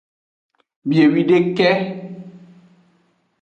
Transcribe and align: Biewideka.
Biewideka. 0.89 1.69